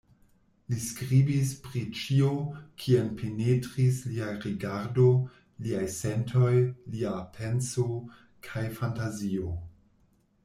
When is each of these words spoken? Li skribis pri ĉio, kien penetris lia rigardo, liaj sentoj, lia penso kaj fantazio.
Li 0.73 0.77
skribis 0.83 1.49
pri 1.65 1.81
ĉio, 1.97 2.29
kien 2.83 3.11
penetris 3.19 3.99
lia 4.13 4.29
rigardo, 4.45 5.05
liaj 5.65 5.83
sentoj, 5.97 6.53
lia 6.95 7.13
penso 7.37 7.85
kaj 8.49 8.65
fantazio. 8.81 9.53